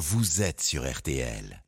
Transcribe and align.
vous 0.00 0.40
êtes 0.40 0.62
sur 0.62 0.90
RTL. 0.90 1.62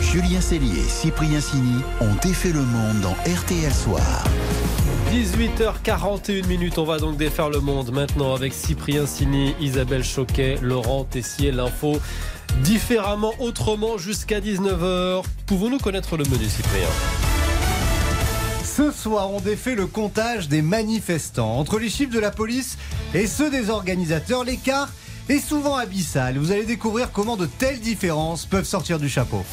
Julien 0.00 0.40
Cellier 0.40 0.80
et 0.80 0.88
Cyprien 0.88 1.40
Sini 1.40 1.80
ont 2.00 2.14
défait 2.20 2.50
le 2.50 2.62
monde 2.62 3.00
dans 3.00 3.12
RTL 3.12 3.72
Soir. 3.72 4.24
18h41 5.12 6.44
minutes, 6.48 6.78
on 6.78 6.84
va 6.84 6.98
donc 6.98 7.16
défaire 7.16 7.48
le 7.48 7.60
monde 7.60 7.92
maintenant 7.92 8.34
avec 8.34 8.54
Cyprien 8.54 9.06
Sini, 9.06 9.54
Isabelle 9.60 10.02
Choquet, 10.02 10.58
Laurent 10.62 11.04
Tessier, 11.04 11.52
l'info 11.52 12.00
différemment, 12.62 13.32
autrement 13.38 13.96
jusqu'à 13.96 14.40
19h. 14.40 15.22
Pouvons-nous 15.46 15.78
connaître 15.78 16.16
le 16.16 16.24
menu 16.24 16.46
Cyprien? 16.46 16.88
Ce 18.64 18.90
soir, 18.90 19.30
on 19.30 19.40
défait 19.40 19.76
le 19.76 19.86
comptage 19.86 20.48
des 20.48 20.60
manifestants. 20.60 21.56
Entre 21.56 21.78
les 21.78 21.88
chiffres 21.88 22.12
de 22.12 22.18
la 22.18 22.32
police 22.32 22.78
et 23.14 23.28
ceux 23.28 23.48
des 23.48 23.70
organisateurs, 23.70 24.42
l'écart 24.42 24.88
est 25.28 25.40
souvent 25.40 25.76
abyssal. 25.76 26.38
Vous 26.38 26.52
allez 26.52 26.64
découvrir 26.64 27.12
comment 27.12 27.36
de 27.36 27.46
telles 27.46 27.80
différences 27.80 28.46
peuvent 28.46 28.64
sortir 28.64 28.98
du 28.98 29.08
chapeau. 29.08 29.44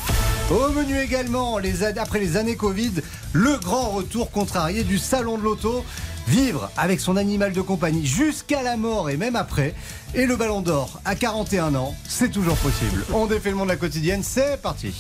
Au 0.52 0.70
menu 0.70 1.00
également, 1.00 1.60
après 1.98 2.20
les 2.20 2.38
années 2.38 2.56
Covid, 2.56 2.94
le 3.32 3.58
grand 3.58 3.90
retour 3.90 4.32
contrarié 4.32 4.84
du 4.84 4.98
salon 4.98 5.38
de 5.38 5.44
l'auto. 5.44 5.84
Vivre 6.28 6.72
avec 6.78 7.02
son 7.02 7.18
animal 7.18 7.52
de 7.52 7.62
compagnie 7.62 8.06
jusqu'à 8.06 8.64
la 8.64 8.78
mort 8.78 9.10
et 9.10 9.18
même 9.18 9.36
après. 9.36 9.74
Et 10.16 10.26
le 10.26 10.38
ballon 10.38 10.62
d'or 10.62 11.02
à 11.04 11.16
41 11.16 11.76
ans, 11.76 11.96
c'est 12.08 12.32
toujours 12.32 12.56
possible. 12.58 13.04
On 13.14 13.26
défait 13.26 13.50
le 13.50 13.58
monde 13.58 13.68
de 13.68 13.74
la 13.74 13.78
quotidienne, 13.78 14.24
c'est 14.24 14.62
parti. 14.62 14.94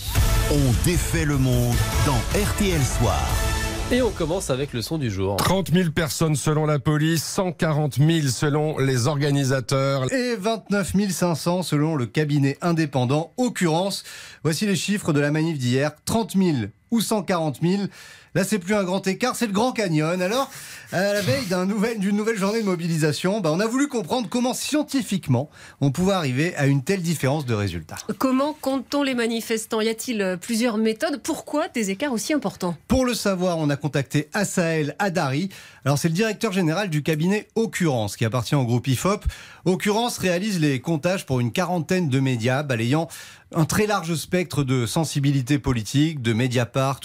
On 0.52 0.86
défait 0.86 1.26
le 1.26 1.38
monde 1.38 1.76
dans 2.06 2.18
RTL 2.38 2.82
Soir. 2.84 3.53
Et 3.92 4.02
on 4.02 4.10
commence 4.10 4.50
avec 4.50 4.74
le 4.74 4.82
son 4.82 4.98
du 4.98 5.12
jour. 5.12 5.36
30 5.38 5.72
000 5.72 5.92
personnes 5.92 6.36
selon 6.36 6.66
la 6.66 6.80
police, 6.80 7.24
140 7.24 7.96
000 7.98 8.28
selon 8.28 8.78
les 8.80 9.08
organisateurs. 9.08 10.12
Et 10.12 10.36
29 10.36 10.94
500 11.12 11.64
selon 11.64 11.96
le 11.96 12.06
cabinet 12.06 12.58
indépendant 12.62 13.34
Occurrence. 13.38 14.04
Voici 14.44 14.66
les 14.66 14.76
chiffres 14.76 15.14
de 15.14 15.20
la 15.20 15.32
manif 15.32 15.60
d'hier. 15.60 15.92
30 16.06 16.36
000 16.36 16.58
ou 16.94 17.02
140 17.02 17.60
000. 17.62 17.84
Là, 18.36 18.44
c'est 18.44 18.58
plus 18.58 18.74
un 18.74 18.84
grand 18.84 19.06
écart, 19.06 19.36
c'est 19.36 19.46
le 19.46 19.54
Grand 19.54 19.74
Canyon. 19.74 20.20
Alors, 20.20 20.50
à 20.92 21.14
la 21.14 21.22
veille 21.22 21.46
d'une 22.00 22.16
nouvelle 22.16 22.38
journée 22.38 22.62
de 22.62 22.66
mobilisation, 22.66 23.42
bah, 23.42 23.52
on 23.54 23.60
a 23.60 23.68
voulu 23.68 23.88
comprendre 23.88 24.28
comment 24.28 24.56
scientifiquement 24.56 25.52
on 25.82 25.92
pouvait 25.92 26.14
arriver 26.14 26.56
à 26.56 26.66
une 26.66 26.84
telle 26.84 27.04
différence 27.04 27.46
de 27.46 27.54
résultats. 27.54 27.98
Comment 28.18 28.54
compte-t-on 28.60 29.04
les 29.04 29.14
manifestants? 29.14 29.82
Y 29.82 29.90
a-t-il 29.90 30.22
euh, 30.22 30.38
plusieurs 30.38 30.78
méthodes? 30.78 31.22
Pourquoi 31.22 31.68
des 31.68 31.92
écarts 31.92 32.12
aussi 32.12 32.34
importants? 32.34 32.76
Pour 32.88 33.06
le 33.06 33.14
savoir, 33.14 33.60
on 33.60 33.70
a 33.70 33.76
contacté 33.76 34.30
Asael 34.34 34.96
Adari. 34.98 35.50
Alors, 35.86 36.00
c'est 36.00 36.08
le 36.08 36.16
directeur 36.16 36.52
général 36.52 36.90
du 36.90 37.04
cabinet 37.04 37.48
Occurrence 37.56 38.18
qui 38.18 38.26
appartient 38.26 38.56
au 38.56 38.66
groupe 38.66 38.88
IFOP. 38.88 39.26
Occurrence 39.66 40.18
réalise 40.18 40.60
les 40.60 40.80
comptages 40.80 41.28
pour 41.28 41.40
une 41.40 41.52
quarantaine 41.52 42.10
de 42.10 42.20
médias 42.20 42.64
balayant 42.64 43.10
un 43.56 43.66
très 43.66 43.86
large 43.86 44.16
spectre 44.16 44.64
de 44.64 44.86
sensibilité 44.86 45.60
politique, 45.60 46.22
de 46.22 46.34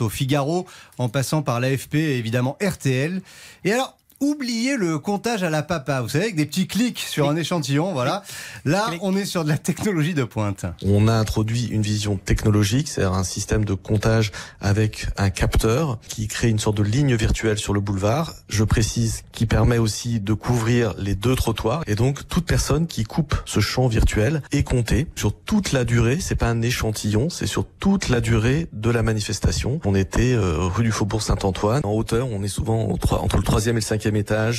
Au 0.01 0.09
Figaro, 0.09 0.67
en 0.99 1.09
passant 1.09 1.43
par 1.43 1.61
l'AFP 1.61 1.95
et 1.95 2.19
évidemment 2.19 2.57
RTL. 2.63 3.23
Et 3.65 3.73
alors, 3.73 3.98
oubliez 4.21 4.77
le 4.77 4.99
comptage 4.99 5.43
à 5.43 5.51
la 5.51 5.63
papa, 5.63 6.01
vous 6.01 6.09
savez, 6.09 6.25
avec 6.25 6.37
des 6.37 6.47
petits 6.47 6.67
clics 6.67 6.99
sur 6.99 7.29
un 7.29 7.37
échantillon, 7.37 7.93
voilà. 7.93 8.23
Là, 8.65 8.91
on 9.01 9.17
est 9.17 9.25
sur 9.25 9.45
de 9.45 9.49
la 9.49 9.59
technologie 9.59 10.15
de 10.15 10.25
pointe. 10.25 10.67
On 10.85 11.09
a 11.09 11.13
introduit 11.13 11.67
une 11.67 11.83
vision 11.83 12.17
technologique, 12.17 12.89
c'est-à-dire 12.89 13.15
un 13.15 13.25
système 13.25 13.65
de 13.65 13.75
comptage 13.75 14.33
avec 14.61 15.07
un 15.17 15.31
capteur 15.31 15.99
qui 16.09 16.27
crée 16.29 16.49
une 16.49 16.59
sorte 16.59 16.77
de 16.77 16.83
ligne 16.83 17.15
virtuelle 17.15 17.59
sur 17.59 17.73
le 17.73 17.81
boulevard. 17.81 18.35
Je 18.49 18.65
précise, 18.65 19.23
qui 19.33 19.47
permet 19.47 19.79
aussi 19.79 20.21
de 20.21 20.33
couvrir 20.33 20.95
les 20.99 21.15
deux 21.15 21.37
trottoirs. 21.37 21.83
Et 21.87 21.95
donc, 21.95 22.27
toute 22.29 22.47
personne 22.47 22.87
qui 22.87 23.05
coupe 23.05 23.35
ce 23.45 23.61
champ 23.61 23.87
virtuel 23.87 24.43
est 24.53 24.65
comptée 24.65 25.07
sur 25.15 25.35
toute 25.35 25.73
la 25.73 25.85
durée. 25.85 26.19
C'est 26.21 26.35
pas 26.35 26.49
un 26.49 26.63
échantillon, 26.63 27.31
c'est 27.31 27.47
sur 27.47 27.65
toute 27.79 28.09
la 28.09 28.21
durée 28.21 28.67
de 28.73 28.91
la 28.91 29.03
manifestation. 29.03 29.81
On 29.85 29.95
était 29.95 30.33
euh, 30.33 30.57
rue 30.59 30.85
du 30.85 30.93
Faubourg 30.93 31.23
Saint-Antoine. 31.23 31.83
En 31.85 31.93
hauteur, 31.93 32.29
on 32.31 32.43
est 32.43 32.49
souvent 32.49 32.89
entre 32.89 33.37
le 33.37 33.43
troisième 33.43 33.77
et 33.77 33.81
le 33.81 33.85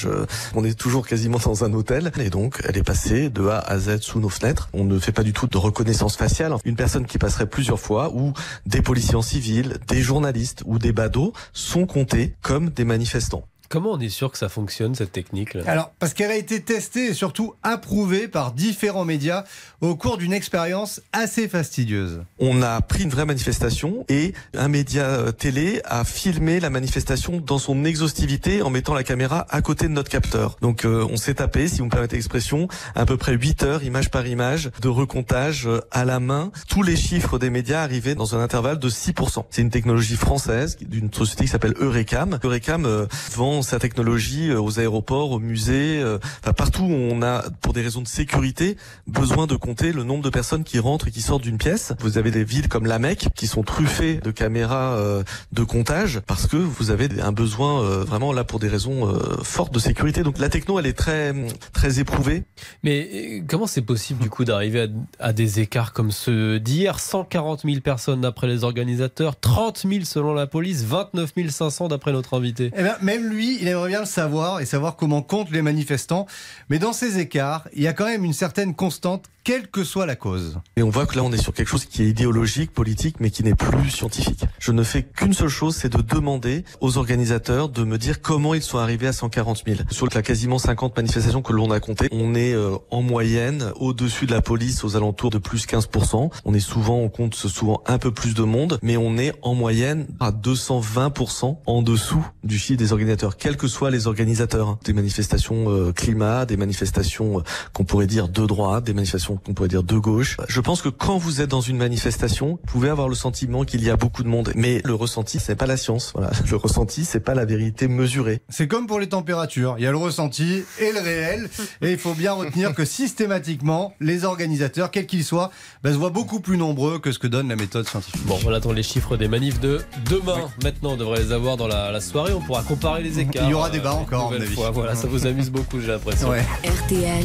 Euh, 0.05 0.25
on 0.55 0.63
est 0.63 0.77
toujours 0.77 1.07
quasiment 1.07 1.37
dans 1.43 1.63
un 1.63 1.73
hôtel. 1.73 2.11
Et 2.19 2.29
donc, 2.29 2.61
elle 2.67 2.77
est 2.77 2.83
passée 2.83 3.29
de 3.29 3.47
A 3.47 3.59
à 3.59 3.77
Z 3.77 4.01
sous 4.01 4.19
nos 4.19 4.29
fenêtres. 4.29 4.69
On 4.73 4.83
ne 4.83 4.99
fait 4.99 5.11
pas 5.11 5.23
du 5.23 5.33
tout 5.33 5.47
de 5.47 5.57
reconnaissance 5.57 6.15
faciale. 6.15 6.55
Une 6.65 6.75
personne 6.75 7.05
qui 7.05 7.17
passerait 7.17 7.47
plusieurs 7.47 7.79
fois 7.79 8.11
ou 8.13 8.33
des 8.65 8.81
policiers 8.81 9.15
en 9.15 9.21
civil, 9.21 9.77
des 9.87 10.01
journalistes 10.01 10.63
ou 10.65 10.79
des 10.79 10.91
badauds 10.91 11.33
sont 11.53 11.85
comptés 11.85 12.35
comme 12.41 12.69
des 12.69 12.85
manifestants. 12.85 13.43
Comment 13.69 13.91
on 13.91 13.99
est 13.99 14.09
sûr 14.09 14.31
que 14.31 14.37
ça 14.39 14.49
fonctionne, 14.49 14.95
cette 14.95 15.11
technique 15.11 15.53
-là? 15.53 15.63
Alors, 15.67 15.91
parce 15.99 16.15
qu'elle 16.15 16.31
a 16.31 16.35
été 16.35 16.59
testée 16.59 17.09
et 17.09 17.13
surtout 17.13 17.53
approuvée 17.61 18.27
par 18.27 18.51
différents 18.51 19.05
médias 19.05 19.43
au 19.81 19.95
cours 19.95 20.17
d'une 20.17 20.33
expérience 20.33 21.01
assez 21.13 21.47
fastidieuse. 21.47 22.23
On 22.39 22.63
a 22.63 22.81
pris 22.81 23.03
une 23.03 23.11
vraie 23.11 23.27
manifestation 23.27 24.05
et 24.09 24.33
un 24.57 24.69
média 24.69 25.03
euh, 25.03 25.31
télé 25.31 25.81
a 25.85 26.03
filmé 26.03 26.59
la 26.59 26.71
manifestation 26.71 27.43
dans 27.45 27.59
son 27.59 27.85
exhaustivité 27.85 28.63
en 28.63 28.71
mettant 28.71 28.95
la 28.95 29.03
caméra 29.03 29.45
à 29.51 29.61
côté 29.61 29.85
de 29.85 29.93
notre 29.93 30.09
capteur. 30.09 30.57
Donc, 30.61 30.83
euh, 30.83 31.05
on 31.11 31.17
s'est 31.17 31.35
tapé, 31.35 31.67
si 31.67 31.77
vous 31.77 31.85
me 31.85 31.91
permettez 31.91 32.15
l'expression, 32.15 32.67
à 32.95 33.05
peu 33.05 33.17
près 33.17 33.33
8 33.33 33.61
heures, 33.61 33.83
image 33.83 34.09
par 34.09 34.25
image, 34.25 34.71
de 34.81 34.87
recomptage 34.87 35.67
euh, 35.67 35.79
à 35.91 36.05
la 36.05 36.19
main. 36.19 36.51
Tous 36.69 36.81
les 36.81 36.95
chiffres 36.95 37.37
des 37.37 37.51
médias 37.51 37.83
arrivaient 37.83 38.15
dans 38.15 38.35
un 38.35 38.41
intervalle 38.41 38.79
de 38.79 38.89
6%. 38.89 39.45
C'est 39.51 39.61
une 39.61 39.69
technologie 39.69 40.15
française 40.15 40.77
d'une 40.81 41.13
société 41.13 41.43
qui 41.43 41.51
s'appelle 41.51 41.75
Eurecam. 41.79 42.39
Eurecam 42.43 43.07
vend 43.35 43.58
sa 43.61 43.79
technologie 43.79 44.49
euh, 44.49 44.61
aux 44.61 44.79
aéroports, 44.79 45.31
aux 45.31 45.39
musées, 45.39 45.99
euh, 46.01 46.17
enfin 46.41 46.53
partout 46.53 46.83
où 46.83 46.91
on 46.91 47.21
a, 47.21 47.43
pour 47.61 47.73
des 47.73 47.81
raisons 47.81 48.01
de 48.01 48.07
sécurité, 48.07 48.77
besoin 49.07 49.47
de 49.47 49.55
compter 49.55 49.91
le 49.91 50.03
nombre 50.03 50.23
de 50.23 50.29
personnes 50.29 50.63
qui 50.63 50.79
rentrent 50.79 51.07
et 51.07 51.11
qui 51.11 51.21
sortent 51.21 51.43
d'une 51.43 51.57
pièce. 51.57 51.93
Vous 51.99 52.17
avez 52.17 52.31
des 52.31 52.43
villes 52.43 52.67
comme 52.67 52.85
la 52.85 52.99
Mecque 52.99 53.27
qui 53.35 53.47
sont 53.47 53.63
truffées 53.63 54.15
de 54.15 54.31
caméras 54.31 54.95
euh, 54.97 55.23
de 55.51 55.63
comptage 55.63 56.19
parce 56.27 56.47
que 56.47 56.57
vous 56.57 56.91
avez 56.91 57.09
un 57.21 57.31
besoin 57.31 57.81
vraiment 58.03 58.33
là 58.33 58.43
pour 58.43 58.59
des 58.59 58.67
raisons 58.67 59.11
fortes 59.43 59.73
de 59.73 59.79
sécurité. 59.79 60.23
Donc 60.23 60.37
la 60.37 60.49
techno, 60.49 60.79
elle 60.79 60.85
est 60.85 60.93
très 60.93 61.33
très 61.73 61.99
éprouvée. 61.99 62.43
Mais 62.83 63.43
comment 63.47 63.67
c'est 63.67 63.81
possible 63.81 64.21
du 64.21 64.29
coup 64.29 64.45
d'arriver 64.45 64.87
à, 65.19 65.33
des 65.33 65.59
écarts 65.59 65.93
comme 65.93 66.11
ceux 66.11 66.59
d'hier? 66.59 66.99
140 66.99 67.61
000 67.65 67.81
personnes 67.81 68.21
d'après 68.21 68.47
les 68.47 68.63
organisateurs, 68.63 69.39
30 69.39 69.85
000 69.87 70.05
selon 70.05 70.33
la 70.33 70.47
police, 70.47 70.83
29 70.83 71.33
500 71.49 71.87
d'après 71.87 72.11
notre 72.11 72.35
invité. 72.35 72.71
Eh 72.75 72.83
bien, 72.83 72.95
même 73.01 73.29
lui, 73.29 73.48
il 73.55 73.67
aimerait 73.67 73.89
bien 73.89 73.99
le 74.01 74.05
savoir 74.05 74.59
et 74.59 74.65
savoir 74.65 74.95
comment 74.95 75.21
comptent 75.21 75.51
les 75.51 75.61
manifestants. 75.61 76.25
Mais 76.69 76.79
dans 76.79 76.93
ces 76.93 77.19
écarts, 77.19 77.67
il 77.73 77.81
y 77.81 77.87
a 77.87 77.93
quand 77.93 78.05
même 78.05 78.23
une 78.23 78.33
certaine 78.33 78.75
constante 78.75 79.25
quelle 79.49 79.67
que 79.67 79.83
soit 79.83 80.05
la 80.05 80.15
cause. 80.15 80.59
Et 80.75 80.83
on 80.83 80.91
voit 80.91 81.07
que 81.07 81.15
là, 81.15 81.23
on 81.23 81.31
est 81.31 81.41
sur 81.41 81.55
quelque 81.55 81.69
chose 81.69 81.85
qui 81.85 82.03
est 82.03 82.07
idéologique, 82.07 82.71
politique, 82.71 83.15
mais 83.19 83.31
qui 83.31 83.43
n'est 83.43 83.55
plus 83.55 83.89
scientifique. 83.89 84.43
Je 84.59 84.71
ne 84.71 84.83
fais 84.83 85.01
qu'une 85.01 85.33
seule 85.33 85.49
chose, 85.49 85.75
c'est 85.75 85.91
de 85.91 86.03
demander 86.03 86.63
aux 86.81 86.99
organisateurs 86.99 87.67
de 87.67 87.83
me 87.83 87.97
dire 87.97 88.21
comment 88.21 88.53
ils 88.53 88.61
sont 88.61 88.77
arrivés 88.77 89.07
à 89.07 89.11
140 89.11 89.63
000. 89.65 89.79
Sur 89.89 90.07
la 90.13 90.21
quasiment 90.21 90.59
50 90.59 90.95
manifestations 90.95 91.41
que 91.41 91.51
l'on 91.51 91.71
a 91.71 91.79
comptées, 91.79 92.09
on 92.11 92.35
est 92.35 92.53
euh, 92.53 92.75
en 92.91 93.01
moyenne 93.01 93.71
au-dessus 93.77 94.27
de 94.27 94.33
la 94.33 94.43
police 94.43 94.83
aux 94.83 94.95
alentours 94.95 95.31
de 95.31 95.39
plus 95.39 95.65
15%. 95.65 96.29
On 96.45 96.53
est 96.53 96.59
souvent, 96.59 96.97
on 96.97 97.09
compte 97.09 97.33
souvent 97.33 97.81
un 97.87 97.97
peu 97.97 98.11
plus 98.11 98.35
de 98.35 98.43
monde, 98.43 98.77
mais 98.83 98.97
on 98.97 99.17
est 99.17 99.33
en 99.41 99.55
moyenne 99.55 100.05
à 100.19 100.31
220% 100.31 101.57
en 101.65 101.81
dessous 101.81 102.23
du 102.43 102.59
chiffre 102.59 102.77
des 102.77 102.91
organisateurs, 102.91 103.35
quels 103.35 103.57
que 103.57 103.67
soient 103.67 103.89
les 103.89 104.05
organisateurs. 104.05 104.77
Des 104.85 104.93
manifestations 104.93 105.71
euh, 105.71 105.91
climat, 105.91 106.45
des 106.45 106.55
manifestations 106.55 107.39
euh, 107.39 107.43
qu'on 107.73 107.83
pourrait 107.83 108.05
dire 108.05 108.29
de 108.29 108.45
droite, 108.45 108.83
des 108.83 108.93
manifestations 108.93 109.38
qu'on 109.43 109.53
pourrait 109.53 109.69
dire 109.69 109.83
de 109.83 109.97
gauche. 109.97 110.37
Je 110.47 110.61
pense 110.61 110.81
que 110.81 110.89
quand 110.89 111.17
vous 111.17 111.41
êtes 111.41 111.49
dans 111.49 111.61
une 111.61 111.77
manifestation, 111.77 112.49
vous 112.49 112.59
pouvez 112.67 112.89
avoir 112.89 113.09
le 113.09 113.15
sentiment 113.15 113.63
qu'il 113.63 113.83
y 113.83 113.89
a 113.89 113.95
beaucoup 113.95 114.23
de 114.23 114.27
monde, 114.27 114.51
mais 114.55 114.81
le 114.85 114.93
ressenti, 114.93 115.39
c'est 115.39 115.55
pas 115.55 115.65
la 115.65 115.77
science. 115.77 116.11
Voilà. 116.13 116.31
Le 116.49 116.55
ressenti, 116.55 117.05
c'est 117.05 117.19
pas 117.19 117.35
la 117.35 117.45
vérité 117.45 117.87
mesurée. 117.87 118.41
C'est 118.49 118.67
comme 118.67 118.87
pour 118.87 118.99
les 118.99 119.09
températures. 119.09 119.75
Il 119.77 119.83
y 119.83 119.87
a 119.87 119.91
le 119.91 119.97
ressenti 119.97 120.63
et 120.79 120.91
le 120.91 120.99
réel, 120.99 121.49
et 121.81 121.91
il 121.91 121.97
faut 121.97 122.13
bien 122.13 122.33
retenir 122.33 122.73
que 122.73 122.85
systématiquement, 122.85 123.93
les 123.99 124.25
organisateurs, 124.25 124.89
quels 124.89 125.05
qu'ils 125.05 125.23
soient, 125.23 125.51
ben, 125.83 125.93
se 125.93 125.97
voient 125.97 126.09
beaucoup 126.09 126.39
plus 126.39 126.57
nombreux 126.57 126.99
que 126.99 127.11
ce 127.11 127.19
que 127.19 127.27
donne 127.27 127.49
la 127.49 127.55
méthode 127.55 127.87
scientifique. 127.87 128.25
Bon, 128.25 128.39
on 128.45 128.51
attend 128.51 128.71
les 128.71 128.83
chiffres 128.83 129.15
des 129.15 129.27
manifs 129.27 129.59
de 129.59 129.81
demain. 130.09 130.49
Maintenant, 130.63 130.93
on 130.93 130.97
devrait 130.97 131.21
les 131.21 131.31
avoir 131.31 131.55
dans 131.55 131.67
la, 131.67 131.99
soirée. 132.01 132.33
On 132.33 132.41
pourra 132.41 132.63
comparer 132.63 133.03
les 133.03 133.19
écarts. 133.19 133.43
Il 133.43 133.51
y 133.51 133.53
aura 133.53 133.69
débat 133.69 133.93
encore, 133.93 134.27
en 134.27 134.33
avis. 134.33 134.55
Voilà, 134.73 134.95
ça 134.95 135.07
vous 135.07 135.27
amuse 135.27 135.51
beaucoup, 135.51 135.79
j'ai 135.79 135.87
l'impression. 135.87 136.29
RTL. 136.31 137.23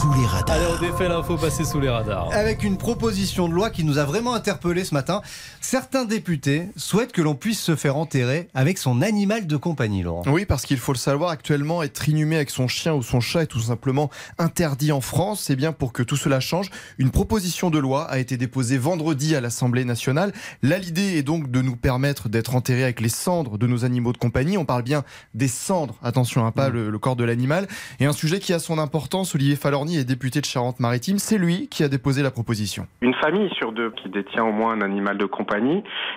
Sous 0.00 0.12
les 0.14 0.26
radars. 0.26 0.56
Allez, 0.56 0.92
on 0.96 0.98
défait 0.98 1.12
l'info 1.12 1.36
passée 1.36 1.64
sous 1.64 1.78
les 1.78 1.90
radars. 1.90 2.30
Avec 2.32 2.62
une 2.62 2.78
proposition 2.78 3.48
de 3.48 3.54
loi 3.54 3.68
qui 3.68 3.84
nous 3.84 3.98
a 3.98 4.04
vraiment 4.04 4.34
interpellé 4.34 4.82
ce 4.82 4.94
matin. 4.94 5.20
Certains 5.66 6.04
députés 6.04 6.68
souhaitent 6.76 7.10
que 7.10 7.20
l'on 7.20 7.34
puisse 7.34 7.60
se 7.60 7.74
faire 7.74 7.96
enterrer 7.96 8.46
avec 8.54 8.78
son 8.78 9.02
animal 9.02 9.48
de 9.48 9.56
compagnie, 9.56 10.04
Laurent. 10.04 10.22
Oui, 10.28 10.44
parce 10.46 10.64
qu'il 10.64 10.76
faut 10.76 10.92
le 10.92 10.96
savoir, 10.96 11.30
actuellement, 11.30 11.82
être 11.82 12.08
inhumé 12.08 12.36
avec 12.36 12.50
son 12.50 12.68
chien 12.68 12.94
ou 12.94 13.02
son 13.02 13.18
chat 13.18 13.42
est 13.42 13.46
tout 13.46 13.58
simplement 13.58 14.08
interdit 14.38 14.92
en 14.92 15.00
France. 15.00 15.42
C'est 15.42 15.56
bien 15.56 15.72
pour 15.72 15.92
que 15.92 16.04
tout 16.04 16.14
cela 16.14 16.38
change. 16.38 16.70
Une 16.98 17.10
proposition 17.10 17.68
de 17.70 17.80
loi 17.80 18.04
a 18.04 18.20
été 18.20 18.36
déposée 18.36 18.78
vendredi 18.78 19.34
à 19.34 19.40
l'Assemblée 19.40 19.84
nationale. 19.84 20.32
Là, 20.62 20.78
l'idée 20.78 21.18
est 21.18 21.24
donc 21.24 21.50
de 21.50 21.60
nous 21.62 21.74
permettre 21.74 22.28
d'être 22.28 22.54
enterrés 22.54 22.84
avec 22.84 23.00
les 23.00 23.08
cendres 23.08 23.58
de 23.58 23.66
nos 23.66 23.84
animaux 23.84 24.12
de 24.12 24.18
compagnie. 24.18 24.56
On 24.58 24.64
parle 24.64 24.84
bien 24.84 25.02
des 25.34 25.48
cendres, 25.48 25.96
attention, 26.00 26.46
hein, 26.46 26.52
pas 26.52 26.68
le, 26.68 26.90
le 26.90 26.98
corps 27.00 27.16
de 27.16 27.24
l'animal. 27.24 27.66
Et 27.98 28.06
un 28.06 28.12
sujet 28.12 28.38
qui 28.38 28.52
a 28.52 28.60
son 28.60 28.78
importance, 28.78 29.34
Olivier 29.34 29.56
Falorni 29.56 29.96
est 29.96 30.04
député 30.04 30.40
de 30.40 30.46
Charente-Maritime. 30.46 31.18
C'est 31.18 31.38
lui 31.38 31.66
qui 31.66 31.82
a 31.82 31.88
déposé 31.88 32.22
la 32.22 32.30
proposition. 32.30 32.86
Une 33.00 33.14
famille 33.14 33.50
sur 33.58 33.72
deux 33.72 33.90
qui 34.00 34.08
détient 34.10 34.44
au 34.44 34.52
moins 34.52 34.72
un 34.72 34.80
animal 34.80 35.18
de 35.18 35.26
compagnie 35.26 35.55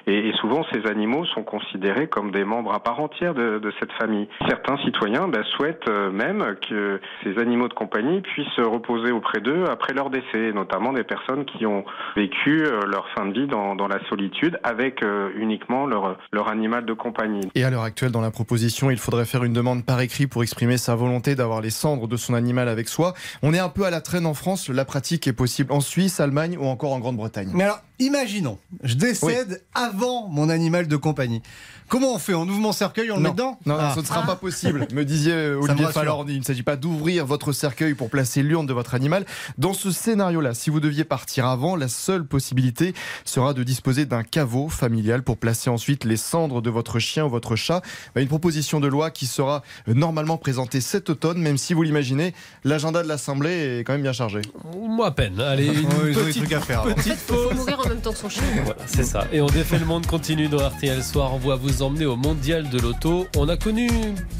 et, 0.07 0.29
et 0.29 0.33
souvent 0.41 0.65
ces 0.73 0.89
animaux 0.89 1.25
sont 1.25 1.43
considérés 1.43 2.07
comme 2.07 2.31
des 2.31 2.43
membres 2.43 2.73
à 2.73 2.81
part 2.81 2.99
entière 2.99 3.33
de, 3.33 3.59
de 3.59 3.73
cette 3.79 3.91
famille. 3.93 4.27
Certains 4.47 4.77
citoyens 4.79 5.27
ben, 5.27 5.43
souhaitent 5.57 5.89
euh, 5.89 6.11
même 6.11 6.55
que 6.69 6.99
ces 7.23 7.37
animaux 7.39 7.67
de 7.67 7.73
compagnie 7.73 8.21
puissent 8.21 8.59
reposer 8.59 9.11
auprès 9.11 9.41
d'eux 9.41 9.65
après 9.69 9.93
leur 9.93 10.09
décès, 10.09 10.51
notamment 10.53 10.93
des 10.93 11.03
personnes 11.03 11.45
qui 11.45 11.65
ont 11.65 11.85
vécu 12.15 12.63
euh, 12.63 12.81
leur 12.85 13.07
fin 13.15 13.25
de 13.25 13.33
vie 13.33 13.47
dans, 13.47 13.75
dans 13.75 13.87
la 13.87 13.99
solitude 14.09 14.59
avec 14.63 15.03
euh, 15.03 15.29
uniquement 15.35 15.85
leur, 15.85 16.17
leur 16.31 16.49
animal 16.49 16.85
de 16.85 16.93
compagnie. 16.93 17.49
Et 17.55 17.63
à 17.63 17.69
l'heure 17.69 17.83
actuelle, 17.83 18.11
dans 18.11 18.21
la 18.21 18.31
proposition, 18.31 18.91
il 18.91 18.97
faudrait 18.97 19.25
faire 19.25 19.43
une 19.43 19.53
demande 19.53 19.85
par 19.85 20.01
écrit 20.01 20.27
pour 20.27 20.43
exprimer 20.43 20.77
sa 20.77 20.95
volonté 20.95 21.35
d'avoir 21.35 21.61
les 21.61 21.69
cendres 21.69 22.07
de 22.07 22.17
son 22.17 22.33
animal 22.33 22.67
avec 22.69 22.87
soi. 22.87 23.13
On 23.43 23.53
est 23.53 23.59
un 23.59 23.69
peu 23.69 23.83
à 23.83 23.89
la 23.89 24.01
traîne 24.01 24.25
en 24.25 24.33
France. 24.33 24.69
La 24.69 24.85
pratique 24.85 25.27
est 25.27 25.33
possible 25.33 25.71
en 25.71 25.81
Suisse, 25.81 26.19
Allemagne 26.19 26.57
ou 26.59 26.65
encore 26.65 26.93
en 26.93 26.99
Grande-Bretagne. 26.99 27.49
Mais 27.53 27.63
alors, 27.63 27.79
imaginons, 27.99 28.57
je 28.83 28.95
décède 28.95 29.28
avant 29.73 30.27
mon 30.29 30.49
animal 30.49 30.87
de 30.87 30.95
compagnie. 30.97 31.41
Comment 31.87 32.13
on 32.13 32.19
fait 32.19 32.35
On 32.35 32.43
ouvre 32.43 32.59
mon 32.59 32.71
cercueil, 32.71 33.09
on 33.11 33.15
le 33.15 33.21
met 33.21 33.29
Non, 33.29 33.33
dedans 33.33 33.59
non, 33.65 33.73
non, 33.73 33.79
Ah. 33.81 33.93
ce 33.95 34.01
ne 34.01 34.05
sera 34.05 34.21
pas 34.23 34.35
possible, 34.35 34.87
me 34.93 35.03
disait 35.05 35.49
Olivier. 35.55 35.87
Falorni. 35.91 36.33
Il 36.33 36.39
ne 36.41 36.43
s'agit 36.43 36.61
pas 36.61 36.75
d'ouvrir 36.75 37.25
votre 37.25 37.51
cercueil 37.51 37.95
pour 37.95 38.11
placer 38.11 38.43
l'urne 38.43 38.67
de 38.67 38.73
votre 38.73 38.93
animal. 38.93 39.25
Dans 39.57 39.73
ce 39.73 39.89
scénario-là, 39.89 40.53
si 40.53 40.69
vous 40.69 40.79
deviez 40.79 41.03
partir 41.03 41.47
avant, 41.47 41.75
la 41.75 41.87
seule 41.87 42.25
possibilité 42.25 42.93
sera 43.25 43.55
de 43.55 43.63
disposer 43.63 44.05
d'un 44.05 44.21
caveau 44.21 44.69
familial 44.69 45.23
pour 45.23 45.37
placer 45.37 45.71
ensuite 45.71 46.03
les 46.03 46.17
cendres 46.17 46.61
de 46.61 46.69
votre 46.69 46.99
chien 46.99 47.25
ou 47.25 47.29
votre 47.29 47.55
chat. 47.55 47.81
Bah, 48.13 48.21
Une 48.21 48.27
proposition 48.27 48.79
de 48.79 48.87
loi 48.87 49.09
qui 49.09 49.25
sera 49.25 49.63
normalement 49.87 50.37
présentée 50.37 50.81
cet 50.81 51.09
automne, 51.09 51.39
même 51.39 51.57
si 51.57 51.73
vous 51.73 51.81
l'imaginez, 51.81 52.35
l'agenda 52.65 53.01
de 53.01 53.07
l'Assemblée 53.07 53.79
est 53.79 53.83
quand 53.83 53.93
même 53.93 54.03
bien 54.03 54.13
chargé. 54.13 54.41
Moi 54.79 55.07
à 55.07 55.11
peine. 55.11 55.39
Allez, 55.41 55.65
une 55.73 55.73
ils 55.73 55.85
ont 55.87 56.03
des 56.03 56.13
petite, 56.13 56.43
trucs 56.43 56.53
à 56.53 56.59
faire. 56.61 56.83
petite 56.83 57.07
Il 57.07 57.15
faut 57.15 57.33
pause. 57.47 57.55
mourir 57.55 57.79
en 57.83 57.89
même 57.89 58.01
temps 58.01 58.11
que 58.11 58.17
son 58.19 58.29
chien. 58.29 58.43
Voilà, 58.63 58.81
c'est 58.85 59.03
ça. 59.03 59.18
Et 59.31 59.41
on 59.41 59.47
défait 59.47 59.79
le 59.79 59.85
monde 59.85 60.05
continue 60.05 60.47
dans 60.47 60.67
RTL 60.67 61.03
Soir. 61.03 61.33
On 61.33 61.37
va 61.37 61.55
vous 61.55 61.81
emmener 61.81 62.05
au 62.05 62.15
mondial 62.15 62.69
de 62.69 62.79
l'auto. 62.79 63.27
On 63.37 63.47
a 63.49 63.57
connu 63.57 63.89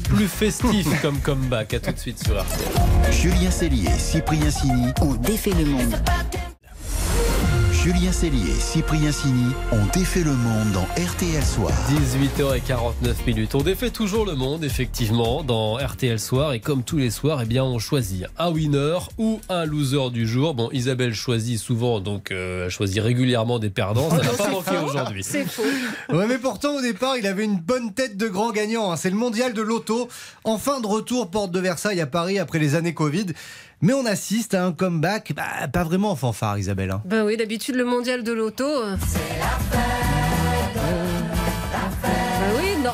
plus 0.04 0.28
festif 0.28 0.86
comme 1.02 1.18
comeback. 1.20 1.74
À 1.74 1.80
tout 1.80 1.92
de 1.92 1.98
suite 1.98 2.22
sur 2.24 2.40
RTL. 2.40 3.12
Julien 3.12 3.50
Cellier, 3.50 3.90
Cyprien 3.98 4.50
Sini. 4.50 4.86
On 5.00 5.14
défait 5.14 5.52
le 5.58 5.64
monde. 5.64 5.94
Julien 7.82 8.12
Cellier, 8.12 8.52
Cyprien 8.58 9.10
Sini 9.10 9.52
ont 9.72 9.86
défait 9.94 10.22
le 10.22 10.34
monde 10.34 10.70
dans 10.72 10.86
RTL 11.02 11.42
Soir. 11.42 11.72
18h49 11.88 12.92
minutes. 13.26 13.54
On 13.54 13.62
défait 13.62 13.88
toujours 13.88 14.26
le 14.26 14.34
monde, 14.34 14.64
effectivement, 14.64 15.42
dans 15.42 15.76
RTL 15.76 16.20
Soir. 16.20 16.52
Et 16.52 16.60
comme 16.60 16.82
tous 16.82 16.98
les 16.98 17.08
soirs, 17.10 17.40
eh 17.42 17.46
bien, 17.46 17.64
on 17.64 17.78
choisit 17.78 18.26
un 18.38 18.50
winner 18.50 18.98
ou 19.16 19.40
un 19.48 19.64
loser 19.64 20.10
du 20.10 20.26
jour. 20.26 20.52
Bon, 20.54 20.68
Isabelle 20.72 21.14
choisit 21.14 21.58
souvent, 21.58 22.00
donc 22.00 22.30
euh, 22.32 22.66
elle 22.66 22.70
choisit 22.70 23.02
régulièrement 23.02 23.58
des 23.58 23.70
perdants. 23.70 24.10
Ça 24.10 24.16
n'a 24.18 24.28
pas 24.28 24.50
manqué 24.50 24.76
aujourd'hui. 24.84 25.24
C'est 25.24 25.46
faux. 25.46 25.62
Ouais, 26.10 26.26
mais 26.26 26.38
pourtant, 26.38 26.76
au 26.76 26.82
départ, 26.82 27.16
il 27.16 27.26
avait 27.26 27.44
une 27.44 27.58
bonne 27.58 27.94
tête 27.94 28.18
de 28.18 28.28
grand 28.28 28.52
gagnant. 28.52 28.92
hein. 28.92 28.96
C'est 28.96 29.10
le 29.10 29.16
mondial 29.16 29.54
de 29.54 29.62
l'auto. 29.62 30.08
Enfin 30.44 30.80
de 30.80 30.86
retour, 30.86 31.30
porte 31.30 31.50
de 31.50 31.60
Versailles 31.60 32.00
à 32.02 32.06
Paris 32.06 32.38
après 32.38 32.58
les 32.58 32.74
années 32.74 32.94
Covid. 32.94 33.26
Mais 33.82 33.94
on 33.94 34.04
assiste 34.04 34.54
à 34.54 34.64
un 34.64 34.72
comeback, 34.72 35.32
bah, 35.34 35.66
pas 35.72 35.84
vraiment 35.84 36.10
en 36.10 36.16
fanfare, 36.16 36.58
Isabelle. 36.58 36.90
hein. 36.90 37.02
Ben 37.06 37.24
oui, 37.24 37.36
d'habitude, 37.36 37.76
le 37.76 37.84
mondial 37.84 38.22
de 38.22 38.32
l'auto. 38.32 38.64
euh, 38.64 38.96
Ben 38.96 39.08
oui, 39.16 39.99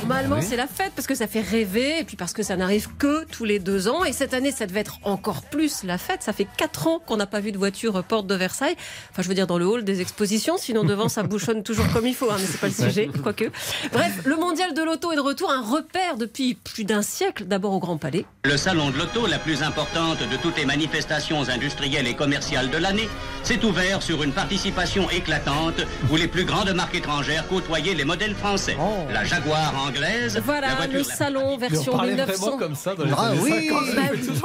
normalement 0.00 0.36
Oui. 0.36 0.46
c'est 0.48 0.56
la 0.56 0.66
fête 0.66 0.92
parce 0.94 1.06
que 1.06 1.14
ça 1.14 1.26
fait 1.26 1.40
rêver 1.40 2.00
et 2.00 2.04
puis 2.04 2.16
parce 2.16 2.32
que 2.32 2.42
ça 2.42 2.56
n'arrive 2.56 2.88
que 2.98 3.24
tous 3.26 3.44
les 3.44 3.58
deux 3.58 3.88
ans. 3.88 4.04
Et 4.04 4.12
cette 4.12 4.34
année, 4.34 4.52
ça 4.52 4.66
devait 4.66 4.80
être 4.80 4.98
encore 5.04 5.42
plus 5.42 5.82
la 5.84 5.98
fête. 5.98 6.22
Ça 6.22 6.32
fait 6.32 6.46
quatre 6.56 6.86
ans 6.86 6.98
qu'on 7.04 7.16
n'a 7.16 7.26
pas 7.26 7.40
vu 7.40 7.52
de 7.52 7.58
voiture 7.58 8.02
porte 8.04 8.26
de 8.26 8.34
Versailles. 8.34 8.76
Enfin, 9.12 9.22
je 9.22 9.28
veux 9.28 9.34
dire 9.34 9.46
dans 9.46 9.58
le 9.58 9.66
hall 9.66 9.84
des 9.84 10.00
expositions. 10.00 10.56
Sinon, 10.58 10.84
devant, 10.84 11.08
ça 11.08 11.22
bouchonne 11.22 11.62
toujours 11.62 11.86
comme 11.92 12.06
il 12.06 12.14
faut. 12.14 12.30
hein, 12.30 12.36
mais 12.38 12.46
c'est 12.46 12.60
pas 12.60 12.68
le 12.68 12.72
sujet, 12.72 13.08
quoique. 13.22 13.44
Bref, 13.92 14.20
le 14.24 14.36
mondial 14.36 14.74
de 14.74 14.82
l'auto 14.82 15.12
est 15.12 15.16
de 15.16 15.20
retour, 15.20 15.50
un 15.50 15.62
repère 15.62 16.16
depuis 16.16 16.54
plus 16.54 16.84
d'un 16.84 17.02
siècle. 17.02 17.44
D'abord 17.46 17.72
au 17.72 17.78
Grand 17.78 17.96
Palais. 17.96 18.24
Le 18.44 18.56
salon 18.56 18.90
de 18.90 18.98
l'auto, 18.98 19.26
la 19.26 19.38
plus 19.38 19.62
importante 19.62 20.18
de 20.18 20.36
toutes 20.36 20.56
les 20.56 20.64
manifestations 20.66 21.48
industrielles 21.48 22.06
et 22.06 22.14
commerciales 22.14 22.70
de 22.70 22.78
l'année, 22.78 23.08
s'est 23.42 23.64
ouvert 23.64 24.02
sur 24.02 24.22
une 24.22 24.32
participation 24.32 25.08
éclatante 25.10 25.80
où 26.10 26.16
les 26.16 26.28
plus 26.28 26.44
grandes 26.44 26.72
marques 26.72 26.94
étrangères 26.94 27.46
côtoyaient 27.48 27.94
les 27.94 28.04
modèles 28.04 28.34
français. 28.34 28.76
La 29.12 29.24
Jaguar 29.24 29.85
anglaise, 29.88 30.34
la 30.34 30.40
Voilà 30.40 30.74
voiture 30.74 30.92
le 30.98 31.02
salon 31.04 31.56
version 31.56 31.92
parlait 31.92 32.14
1900. 32.14 32.40
vraiment 32.42 32.58
comme 32.58 32.74
ça 32.74 32.94
dans 32.94 33.04
les 33.04 33.12
Ah 33.16 33.32
oui. 33.42 33.68
50. 33.68 33.84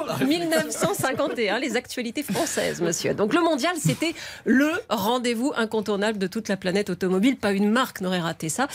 Bah 0.08 0.16
1951, 0.26 1.60
les 1.60 1.76
actualités 1.76 2.24
françaises, 2.24 2.82
monsieur. 2.82 3.14
Donc 3.14 3.34
le 3.34 3.42
mondial, 3.42 3.74
c'était 3.80 4.14
le 4.46 4.72
rendez-vous 4.90 5.54
incontournable 5.56 6.18
de 6.18 6.28
toute 6.28 6.48
la 6.50 6.58
planète 6.58 6.90
automobile. 6.90 7.38
Pas 7.38 7.52
une 7.52 7.70
marque 7.70 8.02
n'aurait 8.02 8.20
raté 8.20 8.50
ça. 8.50 8.68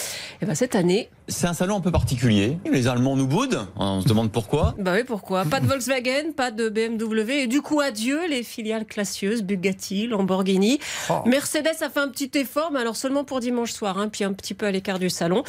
Et 0.43 0.47
ben 0.47 0.55
cette 0.55 0.75
année, 0.75 1.09
C'est 1.29 1.49
un 1.49 1.55
salon 1.55 1.79
un 1.79 1.81
peu 1.81 1.91
particulier. 1.91 2.59
Les 2.71 2.87
Allemands 2.87 3.17
nous 3.17 3.27
boudent. 3.27 3.67
On 3.77 4.01
se 4.01 4.07
demande 4.07 4.31
pourquoi. 4.31 4.75
bah 4.79 4.93
oui, 4.95 5.03
pourquoi? 5.05 5.45
Pas 5.45 5.59
de 5.59 5.67
Volkswagen, 5.67 6.33
pas 6.37 6.53
de 6.53 6.69
BMW. 6.69 7.31
Et 7.43 7.47
du 7.49 7.63
coup, 7.63 7.81
adieu 7.81 8.21
les 8.29 8.45
filiales 8.45 8.85
classieuses, 8.85 9.43
Bugatti, 9.43 10.07
Lamborghini. 10.07 10.79
Oh. 11.11 11.23
Mercedes 11.27 11.83
a 11.83 11.91
fait 11.91 12.01
un 12.01 12.09
petit 12.09 12.31
effort, 12.35 12.71
mais 12.73 12.79
alors 12.79 12.95
seulement 12.97 13.25
pour 13.25 13.41
dimanche 13.41 13.73
soir, 13.73 13.99
hein, 13.99 14.09
puis 14.09 14.23
un 14.23 14.33
petit 14.33 14.55
peu 14.55 14.67
à 14.67 14.71
l'écart 14.71 15.01
du 15.01 15.11
salon. 15.11 15.43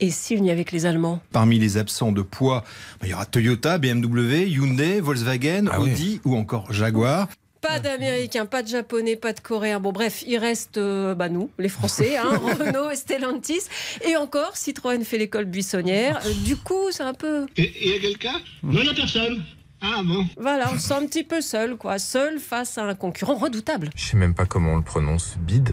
Et 0.00 0.10
s'il 0.10 0.42
n'y 0.42 0.50
avait 0.50 0.64
que 0.64 0.72
les 0.72 0.86
Allemands 0.86 1.20
Parmi 1.30 1.60
les 1.60 1.76
absents 1.76 2.10
de 2.10 2.22
poids, 2.22 2.64
bah, 3.00 3.06
il 3.06 3.10
y 3.10 3.14
aura 3.14 3.24
Toyota, 3.24 3.78
BMW, 3.78 4.48
Hyundai, 4.48 5.00
Volkswagen, 5.00 5.68
Ah 5.70 5.80
oui. 5.80 5.92
Audi 5.92 6.20
ou 6.24 6.36
encore 6.36 6.72
Jaguar. 6.72 7.28
Pas 7.62 7.78
d'Américains, 7.78 8.44
pas 8.44 8.64
de 8.64 8.68
Japonais, 8.68 9.14
pas 9.14 9.32
de 9.32 9.38
Coréens. 9.38 9.78
Bon, 9.78 9.92
bref, 9.92 10.24
il 10.26 10.36
reste 10.36 10.78
euh, 10.78 11.14
bah, 11.14 11.28
nous, 11.28 11.48
les 11.60 11.68
Français, 11.68 12.16
hein, 12.16 12.40
Renault, 12.58 12.92
Stellantis. 12.94 13.62
Et 14.04 14.16
encore, 14.16 14.56
Citroën 14.56 15.04
fait 15.04 15.16
l'école 15.16 15.44
buissonnière. 15.44 16.20
Euh, 16.26 16.32
du 16.44 16.56
coup, 16.56 16.90
c'est 16.90 17.04
un 17.04 17.14
peu. 17.14 17.46
Il 17.56 17.88
y 17.88 17.94
a 17.94 18.00
quelqu'un 18.00 18.40
Non, 18.64 18.80
il 18.80 18.82
n'y 18.82 18.88
a 18.88 18.94
personne. 18.94 19.44
Ah 19.80 20.00
bon 20.04 20.26
Voilà, 20.36 20.70
on 20.72 20.78
se 20.78 20.88
sent 20.88 20.94
un 20.94 21.06
petit 21.06 21.24
peu 21.24 21.40
seul, 21.40 21.76
quoi. 21.76 21.98
Seul 22.00 22.40
face 22.40 22.78
à 22.78 22.82
un 22.82 22.94
concurrent 22.96 23.34
redoutable. 23.36 23.90
Je 23.94 24.06
sais 24.06 24.16
même 24.16 24.34
pas 24.34 24.46
comment 24.46 24.72
on 24.72 24.76
le 24.76 24.82
prononce. 24.82 25.36
Bid 25.38 25.70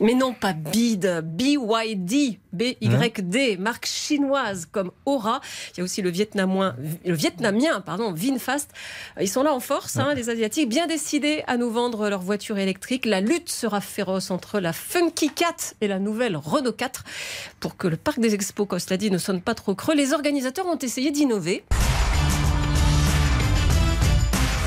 Mais 0.00 0.14
non, 0.14 0.34
pas 0.34 0.52
BID, 0.52 1.22
BYD, 1.22 2.38
B-Y-D, 2.52 3.56
marque 3.58 3.86
chinoise 3.86 4.66
comme 4.70 4.90
Aura. 5.06 5.40
Il 5.72 5.78
y 5.78 5.80
a 5.82 5.84
aussi 5.84 6.02
le, 6.02 6.10
vietnamien, 6.10 7.80
pardon, 7.80 8.12
Vinfast. 8.12 8.70
Ils 9.20 9.28
sont 9.28 9.44
là 9.44 9.54
en 9.54 9.60
force, 9.60 9.96
hein, 9.96 10.14
les 10.14 10.30
Asiatiques, 10.30 10.68
bien 10.68 10.86
décidés 10.86 11.44
à 11.46 11.56
nous 11.56 11.70
vendre 11.70 12.08
leurs 12.08 12.22
voitures 12.22 12.58
électriques. 12.58 13.06
La 13.06 13.20
lutte 13.20 13.50
sera 13.50 13.80
féroce 13.80 14.30
entre 14.30 14.58
la 14.58 14.72
Funky 14.72 15.30
4 15.30 15.74
et 15.80 15.88
la 15.88 16.00
nouvelle 16.00 16.36
Renault 16.36 16.72
4. 16.72 17.04
Pour 17.60 17.76
que 17.76 17.86
le 17.86 17.96
parc 17.96 18.18
des 18.18 18.34
expos, 18.34 18.66
comme 18.66 18.80
cela 18.80 18.96
dit, 18.96 19.10
ne 19.10 19.18
sonne 19.18 19.40
pas 19.40 19.54
trop 19.54 19.74
creux, 19.74 19.94
les 19.94 20.12
organisateurs 20.12 20.66
ont 20.66 20.78
essayé 20.78 21.12
d'innover. 21.12 21.64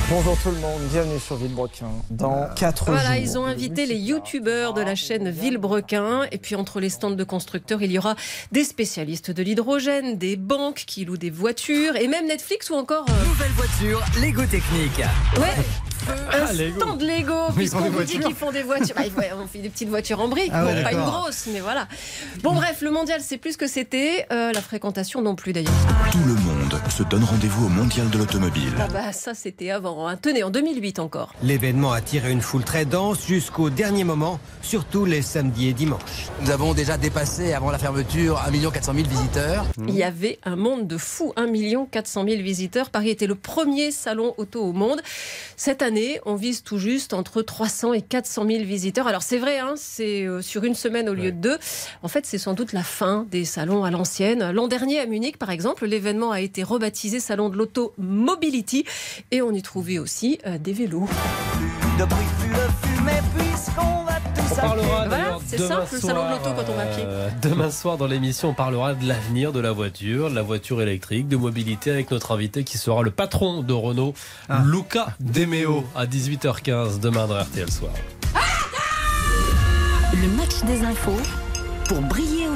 Bonjour 0.10 0.38
tout 0.42 0.52
le 0.52 0.58
monde, 0.58 0.80
bienvenue 0.90 1.20
sur 1.20 1.36
Villebrequin. 1.36 1.88
Dans 2.10 2.48
4 2.56 2.86
jours. 2.86 2.96
Voilà, 2.96 3.18
ils 3.18 3.38
ont 3.38 3.44
invité 3.46 3.86
les 3.86 3.96
youtubeurs 3.98 4.74
de 4.74 4.80
la 4.82 4.96
chaîne 4.96 5.30
Villebrequin. 5.30 6.22
Et 6.32 6.38
puis 6.38 6.56
entre 6.56 6.80
les 6.80 6.90
stands 6.90 7.12
de 7.12 7.24
constructeurs, 7.26 7.82
il 7.82 7.92
y 7.92 7.98
aura 7.98 8.16
des 8.54 8.64
spécialistes 8.64 9.32
de 9.32 9.44
l'hydrogène, 9.44 10.18
des 10.18 10.38
banques 10.38 10.84
qui 10.88 11.04
louent 11.04 11.18
des 11.18 11.30
voitures 11.30 11.98
et 11.98 12.08
même 12.08 12.26
Netflix 12.28 12.70
ou 12.70 12.76
encore. 12.76 13.06
euh, 13.10 13.26
Nouvelle 13.26 13.52
voiture, 13.52 14.02
Lego 14.22 14.44
Technique. 14.46 14.98
Ouais. 15.38 15.66
Un 16.10 16.14
Ah, 16.48 16.54
Lego. 16.54 16.80
stand 16.80 17.02
Lego, 17.02 17.52
puisqu'on 17.54 17.80
vous 17.80 17.86
dit 17.90 17.90
voitures. 18.14 18.20
qu'ils 18.28 18.36
font 18.36 18.52
des 18.54 18.64
voitures. 18.64 18.96
Bah, 18.96 19.02
ouais, 19.18 19.32
on 19.44 19.46
fait 19.46 19.60
des 19.60 19.68
petites 19.70 19.90
voitures 19.90 20.22
en 20.22 20.30
briques, 20.30 20.52
Ah 20.54 20.64
ouais, 20.66 20.76
bon, 20.76 20.84
pas 20.84 20.92
une 20.94 21.04
grosse, 21.04 21.48
mais 21.52 21.60
voilà. 21.60 21.86
Bon, 22.44 22.54
bref, 22.54 22.80
le 22.82 22.92
mondial, 22.92 23.20
c'est 23.22 23.38
plus 23.38 23.58
que 23.58 23.68
c'était. 23.68 24.26
Euh, 24.32 24.54
la 24.54 24.62
fréquentation 24.62 25.22
non 25.22 25.36
plus 25.36 25.52
d'ailleurs. 25.52 25.74
Tout 26.14 26.20
le 26.20 26.34
monde 26.36 26.57
se 26.90 27.04
donne 27.04 27.24
rendez-vous 27.24 27.66
au 27.66 27.70
Mondial 27.70 28.10
de 28.10 28.18
l'Automobile. 28.18 28.74
Ah 28.80 28.88
bah 28.92 29.12
ça 29.12 29.34
c'était 29.34 29.72
avant. 29.72 30.08
hein. 30.08 30.16
Tenez, 30.18 30.44
en 30.44 30.50
2008 30.50 31.00
encore. 31.00 31.34
L'événement 31.44 31.92
a 31.92 32.02
tiré 32.02 32.32
une 32.32 32.42
foule 32.42 32.64
très 32.64 32.86
dense 32.86 33.26
jusqu'au 33.26 33.70
dernier 33.70 34.04
moment, 34.04 34.40
surtout 34.62 35.06
les 35.06 35.22
samedis 35.22 35.70
et 35.70 35.74
dimanches. 35.74 36.28
Nous 36.42 36.52
avons 36.52 36.74
déjà 36.74 36.98
dépassé 36.98 37.54
avant 37.54 37.72
la 37.72 37.78
fermeture 37.78 38.40
1 38.48 38.70
400 38.72 38.94
000 38.94 39.08
visiteurs. 39.08 39.66
Il 39.88 39.96
y 39.96 40.04
avait 40.04 40.40
un 40.44 40.56
monde 40.56 40.88
de 40.88 40.98
fous, 40.98 41.34
1 41.36 41.48
400 41.92 42.26
000 42.28 42.42
visiteurs. 42.42 42.90
Paris 42.90 43.10
était 43.10 43.28
le 43.28 43.36
premier 43.36 43.92
salon 43.92 44.34
auto 44.38 44.62
au 44.64 44.74
monde. 44.74 45.02
Cette 45.56 45.82
année, 45.82 46.20
on 46.26 46.36
vise 46.36 46.64
tout 46.64 46.78
juste 46.78 47.14
entre 47.14 47.42
300 47.42 47.94
et 47.94 48.02
400 48.02 48.46
000 48.48 48.64
visiteurs. 48.64 49.08
Alors 49.08 49.24
c'est 49.24 49.38
vrai, 49.40 49.60
hein, 49.60 49.74
c'est 49.76 50.26
euh, 50.26 50.42
sur 50.42 50.64
une 50.64 50.76
semaine 50.76 51.10
au 51.10 51.14
lieu 51.14 51.32
de 51.32 51.38
deux. 51.40 51.58
En 52.04 52.08
fait, 52.08 52.26
c'est 52.26 52.38
sans 52.38 52.54
doute 52.54 52.74
la 52.74 52.84
fin 52.84 53.26
des 53.32 53.46
salons 53.46 53.84
à 53.84 53.92
l'ancienne. 53.92 54.52
L'an 54.52 54.68
dernier 54.68 55.00
à 55.00 55.06
Munich, 55.06 55.38
par 55.38 55.50
exemple, 55.50 55.86
l'événement 55.86 56.32
a 56.32 56.42
été 56.42 56.64
rebaptisé 56.68 57.20
Salon 57.20 57.50
de 57.50 57.58
l'Auto 57.58 57.94
Mobility 57.98 58.86
et 59.32 59.42
on 59.42 59.52
y 59.52 59.62
trouvait 59.62 59.98
aussi 60.00 60.40
euh, 60.46 60.58
des 60.58 60.74
vélos. 60.74 61.08
On 64.50 64.56
parlera 64.60 65.08
Voilà, 65.08 65.38
c'est 65.46 65.58
demain 65.58 65.68
simple, 65.68 65.88
le 65.94 66.00
salon 66.00 66.14
de 66.14 66.28
soir, 66.28 66.32
l'auto 66.32 66.50
quand 66.56 66.72
on 66.72 66.76
va 66.76 66.82
à 66.82 66.86
pied. 66.88 67.04
euh, 67.06 67.30
demain 67.44 67.70
soir 67.72 67.98
dans 67.98 68.08
l'émission, 68.08 68.50
on 68.50 68.54
parlera 68.54 68.94
de 68.96 69.08
l'avenir 69.08 69.52
de 69.52 69.60
la 69.60 69.72
voiture, 69.72 70.30
de 70.30 70.36
la 70.36 70.42
voiture 70.42 70.82
électrique, 70.82 71.28
de 71.28 71.38
mobilité 71.38 71.92
avec 71.92 72.10
notre 72.12 72.32
invité 72.32 72.64
qui 72.64 72.78
sera 72.78 73.04
le 73.04 73.12
patron 73.12 73.62
de 73.62 73.74
Renault, 73.74 74.14
Ah. 74.50 74.64
Luca 74.66 75.08
Demeo, 75.20 75.84
à 75.96 76.06
18h15 76.08 77.00
demain 77.00 77.28
dans 77.28 77.40
RTL 77.40 77.70
Soir. 77.72 77.92
Le 80.14 80.28
match 80.36 80.64
des 80.66 80.82
infos 80.84 81.22
pour 81.88 82.02
briller. 82.02 82.47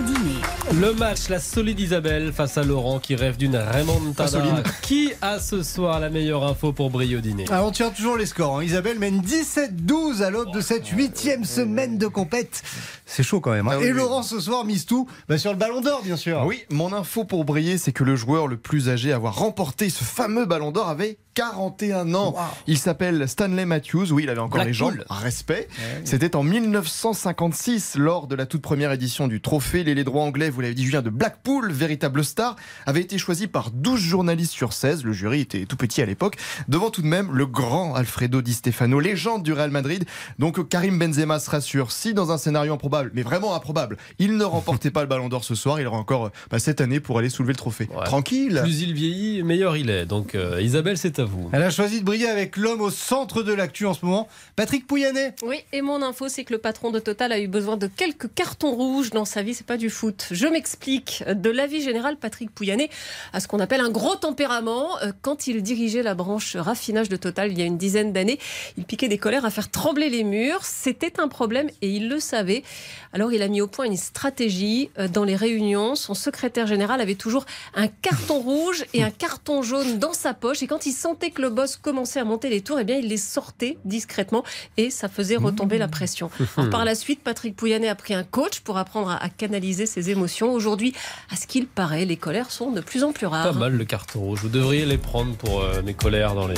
Le 0.80 0.94
match, 0.94 1.28
la 1.30 1.40
solide 1.40 1.80
Isabelle 1.80 2.32
face 2.32 2.58
à 2.58 2.64
Laurent 2.64 3.00
qui 3.00 3.16
rêve 3.16 3.36
d'une 3.36 3.58
remontada. 3.58 4.30
solide. 4.30 4.64
Qui 4.82 5.12
a 5.22 5.38
ce 5.40 5.64
soir 5.64 6.00
la 6.00 6.10
meilleure 6.10 6.44
info 6.46 6.72
pour 6.72 6.90
briller 6.90 7.18
au 7.18 7.20
dîner 7.20 7.46
Ah, 7.52 7.66
on 7.66 7.72
tient 7.72 7.90
toujours 7.90 8.16
les 8.18 8.26
scores. 8.26 8.60
hein. 8.60 8.64
Isabelle 8.64 8.98
mène 8.98 9.22
17-12 9.22 10.22
à 10.24 10.30
l'aube 10.30 10.52
de 10.54 10.62
cette 10.62 10.88
huitième 10.88 11.44
semaine 11.44 11.98
de 11.98 12.08
compète. 12.08 12.64
C'est 13.06 13.24
chaud 13.24 13.42
quand 13.42 13.52
même. 13.52 13.68
hein. 13.68 13.72
Ah 13.74 13.78
oui, 13.80 13.86
Et 13.88 13.92
oui. 13.92 13.98
Laurent 13.98 14.24
ce 14.24 14.40
soir 14.40 14.64
mise 14.64 14.86
tout 14.86 15.08
bah, 15.28 15.38
sur 15.38 15.52
le 15.52 15.58
ballon 15.58 15.82
d'or, 15.82 16.02
bien 16.04 16.16
sûr. 16.16 16.42
Oui, 16.46 16.64
mon 16.70 16.94
info 16.94 17.26
pour 17.26 17.44
briller, 17.44 17.78
c'est 17.78 17.92
que 17.92 18.04
le 18.06 18.16
joueur 18.16 18.48
le 18.48 18.58
plus 18.58 18.88
âgé 18.90 19.12
à 19.12 19.16
avoir 19.18 19.36
remporté 19.36 19.90
ce 19.90 20.04
fameux 20.06 20.46
ballon 20.46 20.72
d'or 20.72 20.88
avait 20.88 21.18
41 21.34 22.14
ans. 22.14 22.36
Il 22.68 22.78
s'appelle 22.78 23.28
Stanley 23.28 23.66
Matthews. 23.66 24.12
Oui, 24.12 24.24
il 24.24 24.30
avait 24.30 24.40
encore 24.40 24.64
les 24.64 24.74
jambes. 24.74 25.04
Respect. 25.10 25.68
C'était 26.04 26.36
en 26.36 26.44
1956, 26.44 27.96
lors 27.98 28.28
de 28.28 28.36
la 28.36 28.46
toute 28.46 28.62
première 28.62 28.92
édition 28.92 29.28
du 29.28 29.42
trophée. 29.42 29.84
L'ailier 29.84 30.04
droit 30.04 30.24
anglais, 30.24 30.50
vous 30.50 30.62
l'avez 30.62 30.74
dit, 30.74 30.86
Julien 30.86 31.02
de 31.02 31.10
Blackpool, 31.10 31.72
véritable 31.72 32.24
star, 32.24 32.56
avait 32.86 33.02
été 33.02 33.18
choisi 33.18 33.48
par 33.48 33.72
12 33.72 34.00
journalistes 34.00 34.52
sur 34.52 34.74
16. 34.74 35.04
Le 35.04 35.14
jury 35.14 35.42
était 35.42 35.66
tout 35.66 35.78
petit 35.78 36.02
à 36.02 36.06
l'époque. 36.06 36.38
Devant 36.68 36.90
tout 36.90 37.02
de 37.02 37.08
même 37.08 37.34
le 37.34 37.46
grand 37.46 37.96
Alfredo 37.96 38.42
Di 38.42 38.54
Stefano, 38.54 39.00
légende 39.00 39.44
du 39.44 39.54
Real 39.54 39.72
Madrid. 39.72 40.06
Donc 40.40 40.68
Karim 40.68 41.00
Benzema 41.00 41.40
se 41.40 41.50
rassure. 41.50 41.92
Si 41.92 42.14
dans 42.14 42.32
un 42.32 42.38
scénario 42.38 42.74
improbable, 42.74 43.12
mais 43.14 43.22
vraiment 43.22 43.56
improbable, 43.56 43.98
il 44.20 44.38
ne 44.38 44.44
remportait 44.44 44.92
pas 44.92 45.02
le 45.02 45.08
ballon 45.08 45.30
d'or 45.30 45.44
ce 45.44 45.56
soir, 45.56 45.80
il 45.80 45.88
aura 45.88 45.98
encore 45.98 46.32
bah, 46.50 46.60
cette 46.60 46.82
année 46.82 47.00
pour 47.00 47.18
aller 47.18 47.30
soulever 47.30 47.54
le 47.54 47.58
trophée. 47.58 47.88
Tranquille. 48.06 48.60
Plus 48.62 48.82
il 48.82 48.94
vieillit, 48.94 49.44
meilleur 49.44 49.78
il 49.78 49.90
est. 49.90 50.06
Donc 50.06 50.36
euh, 50.36 50.62
Isabelle, 50.62 50.98
c'est 50.98 51.21
à 51.22 51.26
vous. 51.26 51.50
Elle 51.54 51.64
a 51.64 51.70
choisi 51.70 52.00
de 52.00 52.06
briller 52.06 52.28
avec 52.28 52.58
l'homme 52.58 52.82
au 52.82 52.90
centre 52.90 53.44
de 53.44 53.54
l'actu 53.54 53.86
en 53.86 53.94
ce 53.94 54.06
moment, 54.06 54.28
Patrick 54.56 54.86
Pouyanné. 54.86 55.32
Oui, 55.44 55.58
et 55.72 55.82
mon 55.82 56.02
info, 56.02 56.28
c'est 56.28 56.44
que 56.44 56.54
le 56.54 56.60
patron 56.60 56.92
de 56.92 57.00
Total 57.00 57.32
a 57.32 57.40
eu 57.40 57.48
besoin 57.48 57.78
de 57.78 57.88
quelques 57.88 58.34
cartons 58.34 58.72
rouges 58.72 59.12
dans 59.12 59.26
sa 59.26 59.42
vie. 59.42 59.54
C'est 59.54 59.66
pas 59.66 59.78
du 59.78 59.90
foot. 59.90 60.28
Je 60.32 60.48
m'explique. 60.48 61.24
De 61.28 61.50
l'avis 61.50 61.82
général, 61.82 62.18
Patrick 62.18 62.52
Pouyanné 62.52 62.90
a 63.34 63.40
ce 63.40 63.48
qu'on 63.48 63.60
appelle 63.60 63.82
un 63.82 63.90
gros 63.90 64.16
tempérament. 64.16 64.98
Euh, 65.04 65.12
Quand 65.22 65.48
il 65.48 65.64
dirigeait 65.64 66.04
la 66.04 66.16
branche 66.16 66.56
raffinage 66.56 67.10
de 67.10 67.16
Total 67.16 67.52
il 67.52 67.58
y 67.58 67.62
a 67.62 67.66
une 67.66 67.78
dizaine 67.78 68.12
d'années, 68.14 68.40
il 68.78 68.84
piquait 68.84 69.08
des 69.08 69.18
colères 69.18 69.46
à 69.46 69.50
faire 69.50 69.70
trembler 69.70 70.10
les 70.10 70.24
murs. 70.24 70.66
C'était 70.66 71.20
un 71.20 71.28
problème 71.28 71.70
et 71.82 71.90
il 71.90 72.10
le 72.10 72.20
savait. 72.20 72.64
Alors 73.14 73.32
il 73.32 73.42
a 73.42 73.48
mis 73.48 73.62
au 73.62 73.68
point 73.68 73.86
une 73.86 73.98
stratégie 73.98 74.90
euh, 74.98 75.08
dans 75.08 75.24
les 75.24 75.36
réunions. 75.36 75.96
Son 75.96 76.14
secrétaire 76.14 76.68
général 76.68 77.02
avait 77.02 77.16
toujours 77.16 77.46
un 77.76 77.88
carton 77.88 78.40
rouge 78.40 78.86
et 78.94 79.04
un 79.04 79.12
carton 79.12 79.62
jaune 79.62 80.00
dans 80.00 80.14
sa 80.14 80.34
poche. 80.34 80.64
Et 80.64 80.68
quand 80.68 80.86
il 80.86 80.94
sentait 81.12 81.32
que 81.32 81.42
le 81.42 81.50
boss 81.50 81.76
commençait 81.76 82.22
à 82.22 82.24
monter 82.24 82.50
les 82.50 82.62
tours, 82.62 82.80
eh 82.80 82.86
bien 82.86 82.96
il 82.96 83.10
les 83.10 83.18
sortait 83.18 83.78
discrètement 83.84 84.44
et 84.78 84.90
ça 84.90 85.10
faisait 85.10 85.36
retomber 85.36 85.78
la 85.78 85.90
pression. 85.90 86.30
Alors, 86.58 86.70
par 86.70 86.86
la 86.86 86.96
suite, 86.96 87.22
Patrick 87.22 87.54
Pouyanné 87.56 87.90
a 87.90 87.96
pris 87.96 88.14
un 88.14 88.24
coach 88.24 88.62
pour 88.62 88.78
apprendre 88.78 89.10
à, 89.10 89.18
à 89.22 89.28
canaliser 89.28 89.86
ses 89.86 90.10
émotions. 90.10 90.54
Aujourd'hui, 90.54 90.94
à 91.30 91.36
ce 91.36 91.48
qu'il 91.48 91.68
paraît, 91.68 92.06
les 92.06 92.16
colères 92.16 92.50
sont 92.52 92.72
de 92.72 92.80
plus 92.80 93.04
en 93.04 93.12
plus 93.12 93.28
Pas 93.28 93.44
rares. 93.44 93.56
mal 93.56 93.74
le 93.74 93.84
carton 93.84 94.22
rouge. 94.22 94.40
Vous 94.42 94.48
devriez 94.50 94.86
les 94.86 94.98
prendre 94.98 95.36
pour 95.36 95.60
euh, 95.62 95.82
mes 95.82 95.94
colères 95.94 96.34
dans 96.34 96.48
les. 96.48 96.56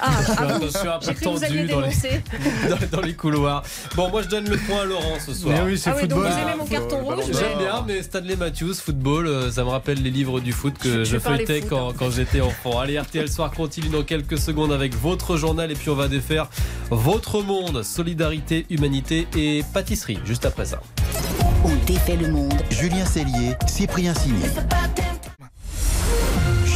Ah, 0.00 0.12
Je 0.20 0.24
suis 0.24 0.34
ah 0.38 0.42
un 0.42 0.46
bon 0.46 0.54
un 0.54 0.58
peu 0.60 1.06
J'ai 1.06 1.14
cru 1.14 1.24
que 1.24 1.28
vous 1.30 1.44
alliez 1.44 1.66
tendu 1.66 1.72
dans 1.72 1.80
les, 1.80 1.88
dénoncer. 1.88 2.22
dans, 2.90 2.96
dans 2.98 3.02
les 3.04 3.14
couloirs. 3.14 3.62
Bon, 3.96 4.08
moi 4.10 4.22
je 4.22 4.28
donne 4.28 4.48
le 4.48 4.56
point 4.56 4.82
à 4.82 4.84
Laurent 4.84 5.18
ce 5.24 5.34
soir. 5.34 5.52
Mais 5.52 5.62
oui, 5.72 5.76
c'est 5.78 5.90
Ah 5.90 5.96
oui, 6.00 6.06
donc 6.06 6.20
football. 6.22 6.32
vous 6.32 6.38
aimez 6.48 6.56
mon 6.58 6.66
carton 6.66 6.98
rouge 7.04 7.24
J'aime 7.32 7.58
bien, 7.58 7.84
mais 7.88 8.02
Stanley 8.04 8.36
Matthews, 8.36 8.74
football, 8.74 9.26
euh, 9.26 9.50
ça 9.50 9.64
me 9.64 9.70
rappelle 9.70 10.00
les 10.00 10.10
livres 10.10 10.38
du 10.38 10.52
foot 10.52 10.74
que 10.78 11.02
Je- 11.02 11.04
je, 11.04 11.18
feuilletais 11.18 11.62
quand, 11.62 11.90
hein. 11.90 11.94
quand 11.98 12.10
j'étais 12.10 12.40
enfant. 12.40 12.78
Allez, 12.78 12.98
RTL 13.00 13.28
Soir 13.28 13.50
continue 13.50 13.88
dans 13.96 14.02
quelques 14.02 14.38
secondes 14.38 14.72
avec 14.72 14.94
votre 14.94 15.36
journal 15.36 15.70
et 15.72 15.74
puis 15.74 15.88
on 15.88 15.94
va 15.94 16.08
défaire 16.08 16.48
votre 16.90 17.40
monde, 17.42 17.82
solidarité, 17.82 18.66
humanité 18.68 19.26
et 19.34 19.62
pâtisserie, 19.72 20.18
juste 20.24 20.44
après 20.44 20.66
ça. 20.66 20.82
On 21.64 21.74
défait 21.86 22.16
le 22.16 22.30
monde. 22.30 22.60
Julien 22.70 23.06
Cellier, 23.06 23.54
Cyprien 23.66 24.12
Signy. 24.14 24.44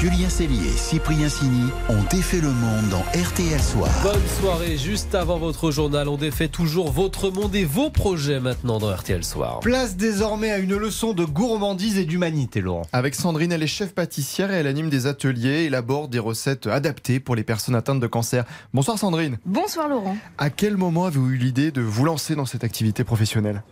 Julien 0.00 0.30
Cellier, 0.30 0.71
Cyprien 0.78 1.28
Signy 1.28 1.69
ont 1.90 2.02
défait 2.11 2.40
le 2.40 2.49
monde 2.49 2.88
dans 2.88 3.02
RTL 3.21 3.61
Soir. 3.61 3.90
Bonne 4.02 4.26
soirée, 4.40 4.78
juste 4.78 5.14
avant 5.14 5.37
votre 5.37 5.71
journal, 5.71 6.09
on 6.09 6.16
défait 6.16 6.49
toujours 6.49 6.90
votre 6.90 7.28
monde 7.28 7.54
et 7.54 7.66
vos 7.66 7.90
projets 7.90 8.40
maintenant 8.40 8.78
dans 8.78 8.90
RTL 8.90 9.23
Soir. 9.23 9.61
Place 9.61 9.99
désormais 9.99 10.52
à 10.52 10.57
une 10.57 10.75
leçon 10.75 11.12
de 11.12 11.26
gourmandise 11.26 11.99
et 11.99 12.07
d'humanité, 12.07 12.62
Laurent. 12.62 12.87
Avec 12.95 13.14
Sandrine, 13.14 13.52
elle 13.52 13.62
est 13.62 13.66
chef 13.66 13.92
pâtissière 13.92 14.50
et 14.50 14.54
elle 14.54 14.66
anime 14.66 14.88
des 14.88 15.07
ateliers 15.07 15.64
et 15.64 15.64
élabore 15.66 16.09
des 16.09 16.19
recettes 16.19 16.66
adaptées 16.66 17.21
pour 17.21 17.37
les 17.37 17.45
personnes 17.45 17.75
atteintes 17.75 18.00
de 18.00 18.07
cancer. 18.07 18.47
Bonsoir 18.73 18.99
Sandrine. 18.99 19.37
Bonsoir 19.45 19.87
Laurent. 19.87 20.16
À 20.38 20.49
quel 20.49 20.78
moment 20.78 21.04
avez-vous 21.04 21.33
eu 21.33 21.37
l'idée 21.37 21.73
de 21.73 21.83
vous 21.83 22.07
lancer 22.07 22.37
dans 22.37 22.47
cette 22.47 22.64
activité 22.64 23.04
professionnelle? 23.04 23.62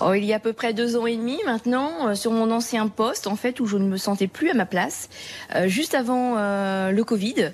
Oh, 0.00 0.14
il 0.14 0.24
y 0.24 0.32
a 0.32 0.36
à 0.36 0.40
peu 0.40 0.52
près 0.52 0.72
deux 0.72 0.96
ans 0.96 1.06
et 1.06 1.16
demi 1.16 1.38
maintenant, 1.44 2.08
euh, 2.08 2.14
sur 2.14 2.32
mon 2.32 2.50
ancien 2.50 2.88
poste, 2.88 3.26
en 3.26 3.36
fait, 3.36 3.60
où 3.60 3.66
je 3.66 3.76
ne 3.76 3.86
me 3.86 3.98
sentais 3.98 4.28
plus 4.28 4.50
à 4.50 4.54
ma 4.54 4.64
place, 4.64 5.08
euh, 5.54 5.59
juste 5.68 5.94
avant 5.94 6.34
euh, 6.36 6.90
le 6.90 7.04
Covid. 7.04 7.52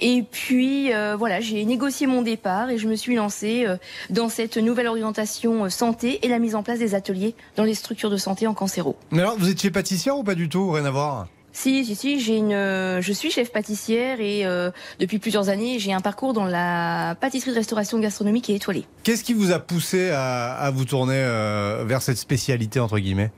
Et 0.00 0.22
puis, 0.22 0.92
euh, 0.92 1.16
voilà, 1.16 1.40
j'ai 1.40 1.64
négocié 1.64 2.06
mon 2.06 2.22
départ 2.22 2.70
et 2.70 2.78
je 2.78 2.88
me 2.88 2.96
suis 2.96 3.14
lancée 3.14 3.64
euh, 3.66 3.76
dans 4.10 4.28
cette 4.28 4.56
nouvelle 4.56 4.86
orientation 4.86 5.64
euh, 5.64 5.68
santé 5.68 6.24
et 6.24 6.28
la 6.28 6.38
mise 6.38 6.54
en 6.54 6.62
place 6.62 6.78
des 6.78 6.94
ateliers 6.94 7.34
dans 7.56 7.64
les 7.64 7.74
structures 7.74 8.10
de 8.10 8.16
santé 8.16 8.46
en 8.46 8.54
cancéro. 8.54 8.96
Mais 9.10 9.20
alors, 9.20 9.36
vous 9.38 9.48
étiez 9.48 9.70
pâtissière 9.70 10.16
ou 10.16 10.24
pas 10.24 10.34
du 10.34 10.48
tout 10.48 10.70
Rien 10.70 10.84
à 10.84 10.90
voir? 10.90 11.28
Si, 11.56 11.86
si, 11.86 11.96
si, 11.96 12.20
j'ai 12.20 12.36
une, 12.36 12.52
euh, 12.52 13.00
je 13.00 13.14
suis 13.14 13.30
chef 13.30 13.50
pâtissière 13.50 14.20
et 14.20 14.44
euh, 14.44 14.70
depuis 15.00 15.18
plusieurs 15.18 15.48
années, 15.48 15.78
j'ai 15.78 15.94
un 15.94 16.02
parcours 16.02 16.34
dans 16.34 16.44
la 16.44 17.16
pâtisserie 17.18 17.52
de 17.52 17.56
restauration 17.56 17.98
gastronomique 17.98 18.50
et 18.50 18.56
étoilée. 18.56 18.84
Qu'est-ce 19.04 19.24
qui 19.24 19.32
vous 19.32 19.52
a 19.52 19.58
poussé 19.58 20.10
à, 20.10 20.52
à 20.52 20.70
vous 20.70 20.84
tourner 20.84 21.14
euh, 21.16 21.82
vers 21.86 22.02
cette 22.02 22.18
spécialité, 22.18 22.78
entre 22.78 22.98
guillemets? 22.98 23.30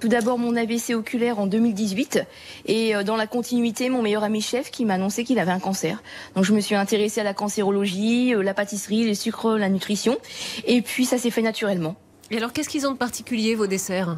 Tout 0.00 0.08
d'abord 0.08 0.38
mon 0.38 0.56
AVC 0.56 0.96
oculaire 0.96 1.38
en 1.38 1.46
2018 1.46 2.24
et 2.66 2.96
euh, 2.96 3.04
dans 3.04 3.14
la 3.14 3.28
continuité 3.28 3.90
mon 3.90 4.02
meilleur 4.02 4.24
ami 4.24 4.40
chef 4.40 4.72
qui 4.72 4.84
m'a 4.84 4.94
annoncé 4.94 5.22
qu'il 5.22 5.38
avait 5.38 5.52
un 5.52 5.60
cancer. 5.60 6.02
Donc 6.34 6.44
je 6.44 6.52
me 6.52 6.60
suis 6.60 6.74
intéressée 6.74 7.20
à 7.20 7.24
la 7.24 7.32
cancérologie, 7.32 8.34
euh, 8.34 8.42
la 8.42 8.54
pâtisserie, 8.54 9.04
les 9.04 9.14
sucres, 9.14 9.56
la 9.56 9.68
nutrition 9.68 10.18
et 10.66 10.82
puis 10.82 11.04
ça 11.04 11.16
s'est 11.16 11.30
fait 11.30 11.42
naturellement. 11.42 11.94
Et 12.30 12.36
alors, 12.38 12.52
qu'est-ce 12.52 12.68
qu'ils 12.68 12.86
ont 12.86 12.92
de 12.92 12.96
particulier, 12.96 13.54
vos 13.54 13.66
desserts 13.66 14.16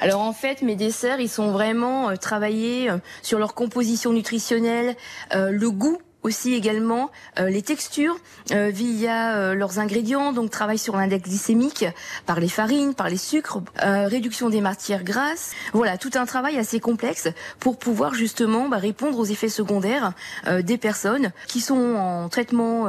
Alors 0.00 0.20
en 0.20 0.32
fait, 0.32 0.62
mes 0.62 0.76
desserts, 0.76 1.20
ils 1.20 1.28
sont 1.28 1.50
vraiment 1.50 2.10
euh, 2.10 2.16
travaillés 2.16 2.90
euh, 2.90 2.98
sur 3.22 3.38
leur 3.38 3.54
composition 3.54 4.12
nutritionnelle, 4.12 4.96
euh, 5.34 5.50
le 5.50 5.70
goût 5.70 5.98
aussi 6.26 6.54
également 6.54 7.10
euh, 7.38 7.48
les 7.48 7.62
textures 7.62 8.18
euh, 8.50 8.70
via 8.70 9.36
euh, 9.36 9.54
leurs 9.54 9.78
ingrédients 9.78 10.32
donc 10.32 10.50
travail 10.50 10.76
sur 10.76 10.96
l'index 10.96 11.28
glycémique 11.28 11.84
par 12.26 12.40
les 12.40 12.48
farines 12.48 12.94
par 12.94 13.08
les 13.08 13.16
sucres 13.16 13.60
réduction 13.78 14.50
des 14.50 14.60
matières 14.60 15.04
grasses. 15.04 15.52
Voilà 15.72 15.98
tout 15.98 16.10
un 16.14 16.26
travail 16.26 16.58
assez 16.58 16.80
complexe 16.80 17.28
pour 17.60 17.78
pouvoir 17.78 18.14
justement 18.14 18.68
bah, 18.68 18.78
répondre 18.78 19.18
aux 19.18 19.24
effets 19.24 19.48
secondaires 19.48 20.12
des 20.62 20.78
personnes 20.78 21.30
qui 21.46 21.60
sont 21.60 21.94
en 21.94 22.28
traitement 22.28 22.86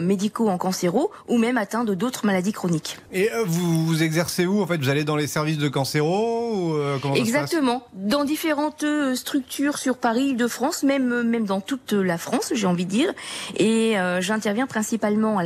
médicaux 0.00 0.48
en 0.48 0.58
cancéro 0.58 1.10
ou 1.26 1.38
même 1.38 1.58
atteints 1.58 1.84
de 1.84 1.94
d'autres 1.94 2.26
maladies 2.26 2.52
chroniques. 2.52 2.98
Et 3.12 3.30
vous, 3.46 3.86
vous 3.86 4.02
exercez 4.02 4.46
où 4.46 4.60
En 4.62 4.66
fait, 4.66 4.76
vous 4.76 4.88
allez 4.88 5.04
dans 5.04 5.16
les 5.16 5.26
services 5.26 5.58
de 5.58 5.68
cancéro 5.68 6.54
ou 6.54 6.74
euh, 6.74 6.98
Exactement. 7.14 7.86
Dans 7.94 8.24
différentes 8.24 8.84
structures 9.14 9.78
sur 9.78 9.96
Paris, 9.96 10.34
de 10.34 10.46
France, 10.46 10.82
même 10.82 11.22
même 11.22 11.46
dans 11.46 11.60
toute 11.60 11.92
la 11.92 12.18
France, 12.18 12.52
j'ai 12.54 12.66
envie 12.68 12.84
de 12.84 12.90
dire. 12.90 13.12
Et 13.56 13.98
euh, 13.98 14.20
j'interviens 14.20 14.66
principalement 14.66 15.38
à 15.38 15.44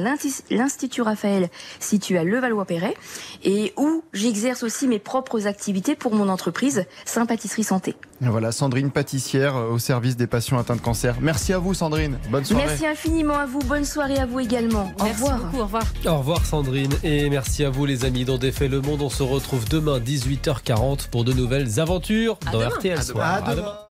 l'Institut 0.50 1.02
Raphaël, 1.02 1.48
situé 1.80 2.18
à 2.18 2.24
Levallois-Perret, 2.24 2.94
et 3.44 3.72
où 3.76 4.02
j'exerce 4.12 4.62
aussi 4.62 4.86
mes 4.88 4.98
propres 4.98 5.46
activités 5.46 5.94
pour 5.96 6.14
mon 6.14 6.28
entreprise 6.28 6.84
Sympathisserie 7.04 7.64
Santé. 7.64 7.94
Et 8.24 8.28
Voilà, 8.28 8.52
Sandrine 8.52 8.90
pâtissière 8.90 9.56
euh, 9.56 9.70
au 9.70 9.78
service 9.78 10.16
des 10.16 10.26
patients 10.26 10.58
atteints 10.58 10.76
de 10.76 10.80
cancer. 10.80 11.16
Merci 11.20 11.52
à 11.52 11.58
vous, 11.58 11.74
Sandrine. 11.74 12.18
Bonne 12.30 12.44
soirée. 12.44 12.66
Merci 12.66 12.86
infiniment 12.86 13.36
à 13.36 13.46
vous. 13.46 13.58
Bonne 13.60 13.84
soirée 13.84 14.18
à 14.18 14.26
vous 14.26 14.40
également. 14.40 14.92
Au 15.00 15.04
Merci 15.04 15.22
revoir. 15.22 15.38
beaucoup, 15.38 15.58
au 15.58 15.64
revoir. 15.64 15.82
Au 16.06 16.16
revoir 16.18 16.46
Sandrine 16.46 16.92
et 17.02 17.28
merci 17.30 17.64
à 17.64 17.70
vous 17.70 17.84
les 17.86 18.04
amis 18.04 18.24
dans 18.24 18.38
Défait 18.38 18.68
le 18.68 18.80
Monde. 18.80 19.02
On 19.02 19.10
se 19.10 19.22
retrouve 19.22 19.68
demain 19.68 19.98
18h40 19.98 21.08
pour 21.10 21.24
de 21.24 21.32
nouvelles 21.32 21.80
aventures 21.80 22.38
dans 22.52 22.58
demain. 22.58 22.68
RTL 22.68 22.98
À 22.98 23.02
Soir. 23.02 23.40
demain. 23.42 23.52
À 23.52 23.54
demain. 23.56 23.91